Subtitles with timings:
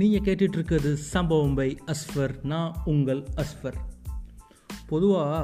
[0.00, 3.78] நீங்கள் கேட்டுட்ருக்கிறது சம்பவம் பை அஸ்வர் நான் உங்கள் அஸ்வர்.
[4.86, 5.40] பொதுவாக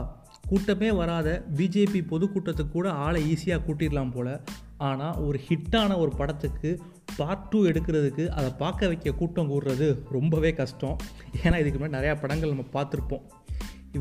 [0.49, 4.41] கூட்டமே வராத பிஜேபி பொதுக்கூட்டத்துக்கு கூட ஆளை ஈஸியாக கூட்டிடலாம் போல்.
[4.77, 6.71] ஆனால் ஒரு ஹிட்டான ஒரு படத்துக்கு
[7.17, 10.97] பார்ட் டூ எடுக்கிறதுக்கு அதை பார்க்க வைக்க கூட்டம் கூடுறது ரொம்பவே கஷ்டம்.
[11.43, 13.27] ஏன்னா இதுக்கு முன்னாடி நிறையா படங்கள் நம்ம பார்த்துருப்போம்.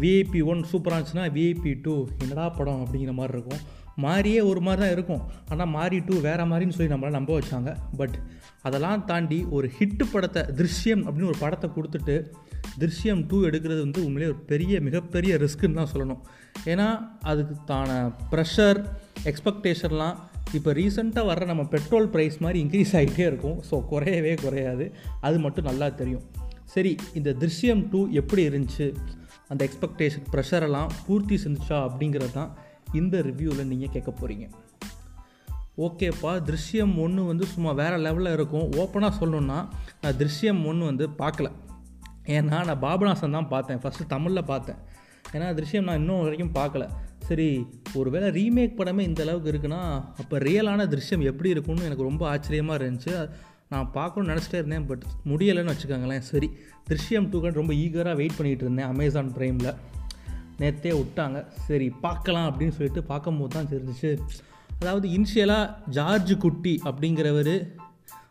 [0.04, 3.62] விஐபி ஒன் சூப்பராக இருந்துச்சுன்னா விஐபி டூ என்னடா படம் அப்படிங்கிற மாதிரி இருக்கும்.
[4.06, 5.22] மாறியே ஒரு மாதிரி தான் இருக்கும்.
[5.52, 7.72] ஆனால் மாறி டூ வேறு மாதிரின்னு சொல்லி நம்மளால் நம்ப வச்சாங்க.
[8.00, 8.16] பட்
[8.68, 12.16] அதெல்லாம் தாண்டி ஒரு ஹிட்டு படத்தை திருஷ்யம் அப்படின்னு ஒரு படத்தை கொடுத்துட்டு
[12.82, 16.22] திருஷ்யம் டூ எடுக்கிறது வந்து உண்மையிலே ஒரு பெரிய மிகப்பெரிய ரிஸ்க்குன்னு தான் சொல்லணும்.
[16.72, 16.88] ஏன்னா
[17.32, 17.90] அதுக்கு தான
[18.32, 18.80] ப்ரெஷர்
[19.32, 20.16] எக்ஸ்பெக்டேஷன்லாம்
[20.58, 23.58] இப்போ ரீசெண்டாக வர்ற நம்ம பெட்ரோல் ப்ரைஸ் மாதிரி இன்க்ரீஸ் ஆகிட்டே இருக்கும்.
[23.70, 24.86] ஸோ குறையவே குறையாது.
[25.28, 26.26] அது மட்டும் நல்லா தெரியும்.
[26.74, 28.88] சரி இந்த திருஷ்யம் டூ எப்படி இருந்துச்சு?
[29.50, 32.52] அந்த எக்ஸ்பெக்டேஷன் ப்ரெஷரெல்லாம் பூர்த்தி செஞ்சுச்சா அப்படிங்கிறது தான்
[32.94, 34.48] இந்த ரிவ்யூவில் நீங்கள் கேட்க போகிறீங்க
[35.86, 38.68] ஓகேப்பா திருஷ்யம் ஒன்று வந்து சும்மா வேறு லெவலில் இருக்கும்.
[38.82, 39.58] ஓப்பனாக சொல்லணுன்னா
[40.02, 41.48] நான் திருஷ்யம் ஒன்று வந்து பார்க்கல.
[42.36, 43.82] ஏன்னா நான் பாபநாசன் தான் பார்த்தேன்.
[43.84, 44.80] ஃபஸ்ட்டு தமிழில் பார்த்தேன்.
[45.34, 46.86] ஏன்னா திருஷ்யம் நான் இன்னும் வரைக்கும் பார்க்கல.
[47.28, 47.48] சரி
[47.94, 49.82] ஒரு வேளை ரீமேக் படமே இந்த அளவுக்கு இருக்குன்னா
[50.22, 53.16] அப்போ ரியலான திருஷ்யம் எப்படி இருக்கும்னு எனக்கு ரொம்ப ஆச்சரியமாக இருந்துச்சு.
[53.70, 56.26] நான் பார்க்கணும்னு நினச்சிட்டே இருந்தேன் பட் முடியலைன்னு வச்சுக்கோங்களேன்.
[56.32, 56.50] சரி
[56.90, 59.72] திருஷ்யம் டூக்கு ரொம்ப ஈகராக வெயிட் பண்ணிகிட்டு இருந்தேன் அமேசான் ப்ரைமில்
[60.60, 61.38] நேற்றே விட்டாங்க.
[61.68, 64.12] சரி பார்க்கலாம் அப்படின்னு சொல்லிட்டு பார்க்கும்போது தான் தெரிஞ்சிச்சு.
[64.80, 67.56] அதாவது இனிஷியலாக ஜார்ஜ் குட்டி அப்படிங்கிறவர்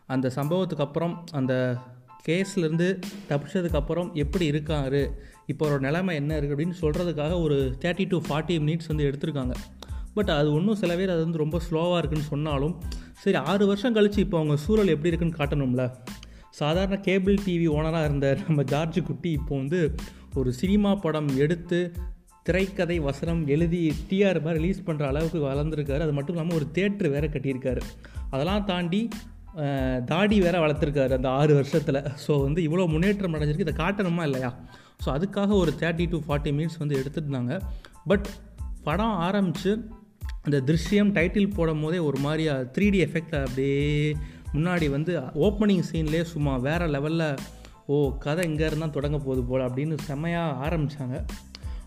[0.06, 1.52] அந்த சம்பவத்துக்கு அப்புறம் அந்த
[2.28, 2.88] கேஸ்லேருந்து
[3.28, 5.02] தப்பிச்சதுக்கப்புறம் எப்படி இருக்காரு
[5.46, 9.54] இப்போ ஒரு நிலைமை என்ன இருக்குது அப்படின்னு சொல்கிறதுக்காக ஒரு தேர்ட்டி டு ஃபார்ட்டி மினிட்ஸ் வந்து எடுத்திருக்காங்க.
[10.14, 12.74] பட் அது ஒன்றும் சில பேர் அது வந்து ரொம்ப ஸ்லோவாக இருக்குன்னு சொன்னாலும்
[13.24, 15.84] சரி ஆறு வருஷம் கழித்து இப்போ அவங்க சூழல் எப்படி இருக்குன்னு காட்டணும்ல.
[16.58, 19.80] சாதாரண கேபிள் டிவி ஓனராக இருந்த நம்ம ஜார்ஜ் குட்டி இப்போ வந்து
[20.40, 21.78] ஒரு சினிமா படம் எடுத்து
[22.48, 26.02] திரைக்கதை வசனம் எழுதி டிஆர் மாதிரி ரிலீஸ் பண்ணுற அளவுக்கு வளர்ந்துருக்காரு.
[26.06, 27.82] அது மட்டும் இல்லாமல் ஒரு தேட்ரு வேறு கட்டியிருக்காரு.
[28.32, 29.00] அதெல்லாம் தாண்டி
[30.12, 32.00] தாடி வேற வளர்த்துருக்காரு அந்த ஆறு வருஷத்தில்.
[32.24, 33.66] ஸோ வந்து இவ்வளோ முன்னேற்றம் அடைஞ்சிருக்கு.
[33.68, 34.50] இதை காட்டணுமா இல்லையா?
[35.02, 37.54] ஸோ அதுக்காக ஒரு தேர்ட்டி டு ஃபார்ட்டி மினிட்ஸ் வந்து எடுத்துருந்தாங்க.
[38.10, 38.26] பட்
[38.88, 39.72] படம் ஆரம்பித்து
[40.44, 44.16] அந்த திருஷ்யம் டைட்டில் போடும் போதே ஒரு மாதிரியா த்ரீ டி எஃபெக்ட் அப்படியே
[44.54, 47.38] முன்னாடி வந்து ஓப்பனிங் சீன்லேயே சும்மா வேறு லெவலில்
[47.86, 51.16] ஓ கதை இங்கே இருந்தால் தொடங்க போகுது போல் அப்படின்னு செம்மையாக ஆரம்பித்தாங்க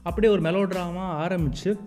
[0.03, 1.77] அப்படியே ஒரு மெலோட்ராமா ஆரம்பித்து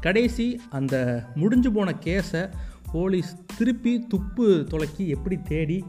[0.00, 0.96] கடைசி அந்த
[1.34, 2.50] முடிஞ்சு போன கேஸை
[2.92, 5.84] போலீஸ் திருப்பி துப்பு துளக்கி எப்படி தேடி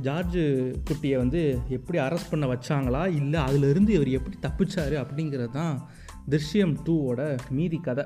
[0.00, 0.42] ஜார்ஜு
[0.90, 5.88] குட்டியை வந்து எப்படி அரெஸ்ட் பண்ண வச்சாங்களா இல்லை அதிலிருந்து இவர் எப்படி தப்பிச்சார் அப்படிங்கிறது தான்
[6.30, 7.20] திருஷ்யம் டூவோட
[7.50, 8.04] மீதி கதை.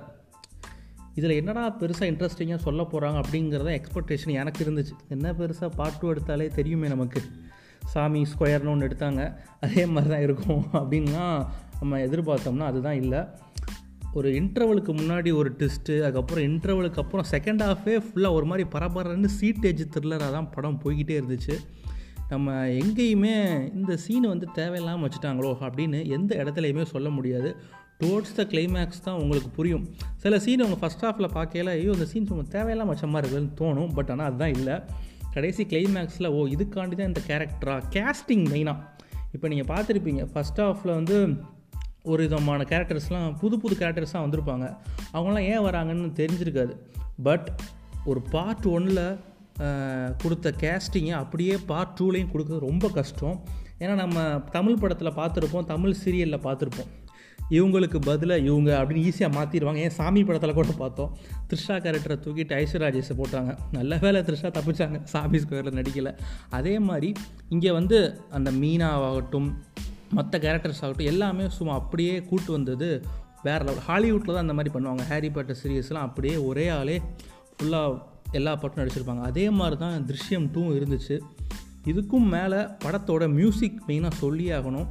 [1.15, 4.95] இதில் என்னடா பெருசாக இன்ட்ரெஸ்டிங்காக சொல்ல போகிறாங்க அப்படிங்கிறத எக்ஸ்பெக்டேஷன் எனக்கு இருந்துச்சு.
[5.09, 7.23] என்ன பெருசாக பார்ட் டூ எடுத்தாலே தெரியுமே நமக்கு.
[7.93, 9.23] சாமி ஸ்கொயர்னு ஒன்று எடுத்தாங்க.
[9.61, 11.25] அதே மாதிரி தான் இருக்கும் அப்படின்னா
[11.81, 13.21] நம்ம எதிர்பார்த்தோம்னா அதுதான் இல்லை.
[14.15, 19.83] ஒரு இன்டர்வலுக்கு முன்னாடி ஒரு டெஸ்ட்டு அதுக்கப்புறம் இன்டர்வலுக்கு அப்புறம் செகண்ட் ஹாஃபே ஃபுல்லாக ஒரு மாதிரி பரபரன்னு சீட்டேஜ்
[19.95, 21.57] த்ரில்லராக தான் படம் போய்கிட்டே இருந்துச்சு.
[22.29, 23.35] நம்ம எங்கேயுமே
[23.75, 27.51] இந்த சீனை வந்து தேவையில்லாமல் வச்சுட்டாங்களோ அப்படின்னு எந்த இடத்துலையுமே சொல்ல முடியாது.
[28.03, 29.85] டுவோர்ட்ஸ் த கிளைமேக்ஸ் தான் உங்களுக்கு புரியும்.
[30.23, 33.93] சில சீன் அவங்க ஃபஸ்ட் ஹாஃபில் பார்க்கல ஐயோ அந்த சீன் சும்மா தேவையில்லாம வச்ச மாதிரி இருக்குதுன்னு தோணும்
[33.99, 34.77] பட் ஆனால் அதுதான் இல்லை.
[35.35, 38.89] கடைசி கிளைமேக்ஸில் ஓ இதுக்காண்டி தான் இந்த கேரக்டரா கேஸ்டிங் மெயினாக
[39.35, 41.17] இப்போ நீங்கள் பார்த்துருப்பீங்க ஃபஸ்ட் ஹாஃபில் வந்து
[42.13, 44.67] ஒரு விதமான கேரக்டர்ஸ்லாம் புது புது கேரக்டர்ஸ்லாம் வந்திருப்பாங்க.
[45.15, 46.75] அவங்களாம் ஏன் வராங்கன்னு தெரிஞ்சிருக்காது.
[47.29, 47.49] பட்
[48.11, 49.05] ஒரு பார்ட் ஒன்னில்
[50.23, 53.37] கொடுத்த கேஸ்டிங்கை அப்படியே பார்ட் டூலேயும் கொடுக்கறது ரொம்ப கஷ்டம்.
[53.83, 54.25] ஏன்னா நம்ம
[54.57, 56.91] தமிழ் படத்தில் பார்த்துருப்போம் தமிழ் சீரியலில் பார்த்துருப்போம்.
[57.51, 61.17] இவங்களுக்கு பதிலாக இவங்க அப்படின்னு ஈஸியாக மாற்றிடுவாங்க ஏன் சாமி படத்தில் கூட பார்த்தோம்.
[61.49, 63.59] த்ரிஷா கேரக்டரை தூக்கிட்டு ஐஸ்வர்யாஜேஸை போட்டாங்க.
[63.73, 65.03] நல்ல வேலை த்ரிஷா தப்பிச்சாங்க.
[65.05, 66.19] சாமி ஸ்கொயரில் நடிக்கலை.
[66.51, 67.13] அதே மாதிரி
[67.49, 69.51] இங்கே வந்து அந்த மீனாவாகட்டும்
[70.11, 73.03] மற்ற கேரக்டர்ஸ் ஆகட்டும் எல்லாமே சும்மா அப்படியே கூட்டு வந்தது
[73.43, 75.01] வேறு லெவல் ஹாலிவுட்டில் தான் அந்த மாதிரி பண்ணுவாங்க.
[75.01, 77.01] ஹாரி பாட்டர் சீரியஸ்லாம் அப்படியே ஒரே ஆளே
[77.57, 78.01] ஃபுல்லாக
[78.33, 79.21] எல்லா பாட்டும் நடிச்சிருப்பாங்க.
[79.21, 81.21] அதே மாதிரி தான் திருஷ்யம் டூ இருந்துச்சு.
[81.85, 84.87] இதுக்கும் மேலே படத்தோட மியூசிக் மெயினாக சொல்லி ஆகணும்.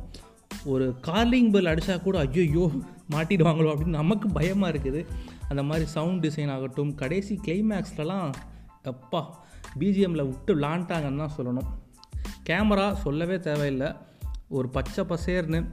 [0.66, 2.72] ஒரு கார்லிங் பெல் அடித்தா கூட ஐயோ
[3.12, 3.72] மாட்டிடுவாங்களோ?
[3.72, 5.08] அப்படின்னு நமக்கு பயமாக இருக்குது.
[5.50, 8.34] அந்த மாதிரி சவுண்ட் டிசைன் ஆகட்டும் கடைசி கிளைமேக்ஸ்லலாம்
[8.84, 9.26] எப்பா
[9.80, 11.68] பிஜிஎம்மில் விட்டு விளாண்டாங்கன்னு தான் சொல்லணும்.
[12.50, 13.94] கேமரா சொல்லவே தேவையில்லை.
[14.50, 15.66] ஒரு பச்சை பசேர்னு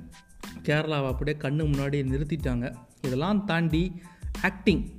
[0.63, 2.75] கேரளாவை அப்படியே கண்ணு முன்னாடி நிறுத்திட்டாங்க.
[3.03, 4.03] இதெல்லாம் தாண்டி
[4.43, 4.97] ஆக்டிங்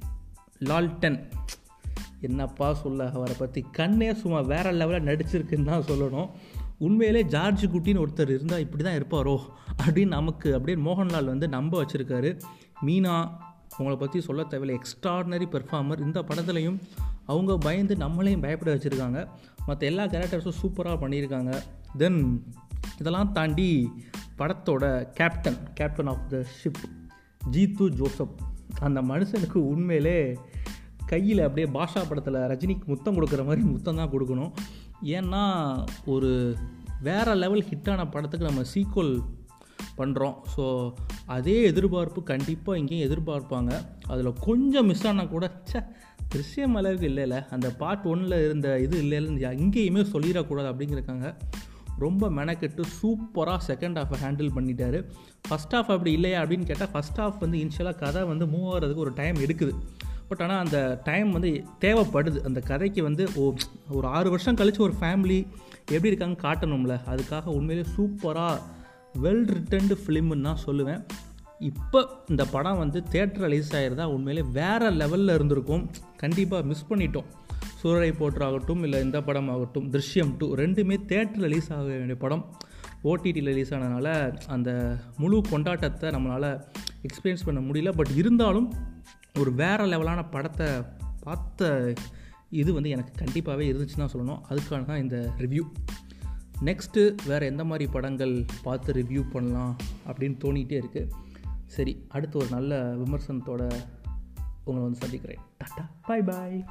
[0.60, 1.30] லால்டன்.
[2.22, 6.30] என்னப்பா சொல்ல அவரை பற்றி கண்ணே சும்மா வேறு லெவலில் நடிச்சிருக்குன்னு தான் சொல்லணும்.
[6.80, 9.36] உண்மையிலே ஜார்ஜ் குட்டின்னு ஒருத்தர் இருந்தால் இப்படி தான் இருப்பாரோ
[9.84, 12.40] அப்படின்னு நமக்கு அப்படியே மோகன்லால் வந்து நம்ப வச்சுருக்காரு.
[12.86, 13.16] மீனா
[13.78, 14.76] அவங்கள பற்றி சொல்ல தேவையில்லை.
[14.80, 16.80] எக்ஸ்ட்ராடினரி பெர்ஃபார்மர் இந்த படத்துலையும்
[17.26, 19.28] அவங்க பயந்து நம்மளையும் பயப்பட வச்சுருக்காங்க.
[19.66, 21.52] மற்ற எல்லா கேரக்டர்ஸும் சூப்பராக பண்ணியிருக்காங்க.
[21.98, 22.22] தென்
[23.00, 23.92] இதெல்லாம் தாண்டி
[24.38, 24.86] படத்தோட
[25.20, 26.84] captain captain of the ship
[27.52, 28.36] Jeethu Joseph.
[28.80, 30.18] அந்த மனுஷனுக்கு உண்மையிலே
[31.06, 34.52] கையில் அப்படியே பாஷா படத்தில் ரஜினிக்கு முத்தம் கொடுக்குற மாதிரி முத்தம் தான் கொடுக்கணும்.
[35.04, 36.56] ஏன்னா ஒரு
[37.02, 39.22] வேறு லெவல் ஹிட்டான படத்துக்கு நம்ம சீக்குவல்
[39.98, 40.94] பண்ணுறோம் ஸோ
[41.26, 43.86] அதே எதிர்பார்ப்பு கண்டிப்பாக இங்கேயும் எதிர்பார்ப்பாங்க.
[44.08, 45.86] அதில் கொஞ்சம் மிஸ் ஆனால் கூட ச்சே
[46.36, 51.36] திருஷ்யம் அளவுக்கு இல்லைல்ல அந்த பார்ட் ஒன்னில் இருந்த இது இல்லைல்ல எங்கேயுமே சொல்லிடக்கூடாது அப்படிங்கிறக்காங்க
[51.98, 55.10] ரொம்ப மெனக்கெட்டு சூப்பராக செகண்ட் ஹாஃபை ஹேண்டில் பண்ணிட்டாரு.
[55.50, 59.14] ஃபஸ்ட் ஹாஃப் அப்படி இல்லையா அப்படின்னு கேட்டால் ஃபஸ்ட் ஹாஃப் வந்து இனிஷியலாக கதை வந்து மூவ் ஆகிறதுக்கு ஒரு
[59.14, 59.74] டைம் எடுக்குது.
[60.30, 61.52] பட் ஆனால் அந்த டைம் வந்து
[61.86, 62.40] தேவைப்படுது.
[62.50, 63.46] அந்த கதைக்கு வந்து ஓ
[63.98, 65.40] ஒரு ஆறு வருஷம் கழித்து ஒரு ஃபேமிலி
[65.94, 66.96] எப்படி இருக்காங்க காட்டணும்ல.
[67.14, 68.58] அதுக்காக உண்மையிலே சூப்பராக
[69.24, 71.02] வெல் ரிட்டன்டு ஃபிலிம்னு தான் சொல்லுவேன்.
[71.70, 72.00] இப்போ
[72.32, 75.84] இந்த படம் வந்து தேட்டர் ரிலீஸ் ஆகிருந்தா உண்மையிலே வேறு லெவலில் இருந்திருக்கும்.
[76.24, 77.30] கண்டிப்பாக மிஸ் பண்ணிட்டோம்.
[77.82, 82.44] சூரரை போற்றாகட்டும் இல்லை இந்த படம் ஆகட்டும் திருஷ்யம் டூ ரெண்டுமே தேட்டர் ரிலீஸ் ஆக வேண்டிய படம்.
[83.10, 84.08] ஓடிடி ரிலீஸ் ஆனதுனால
[84.56, 84.70] அந்த
[85.22, 86.50] முழு கொண்டாட்டத்தை நம்மளால்
[87.08, 87.92] எக்ஸ்பீரியன்ஸ் பண்ண முடியல.
[88.00, 88.68] பட் இருந்தாலும்
[89.36, 90.68] ஒரு வேறு லெவலான படத்தை
[91.20, 91.94] பார்த்த
[92.50, 94.42] இது வந்து எனக்கு கண்டிப்பாகவே இருந்துச்சுன்னா தான் சொல்லணும்.
[94.50, 95.64] அதுக்கான தான் இந்த ரிவ்யூ
[96.62, 99.76] நெக்ஸ்ட்டு வேறு எந்த மாதிரி படங்கள் பார்த்து ரிவ்யூ பண்ணலாம்
[100.08, 101.10] அப்படின்னு தோணிகிட்டே இருக்குது
[101.66, 103.62] சரி அடுத்து ஒரு நல்ல விமர்சனத்தோட
[104.64, 105.40] உங்களை வந்து சந்திக்கிறேன்.
[105.64, 105.84] டாட்டா.
[106.02, 106.66] பாய் பாய்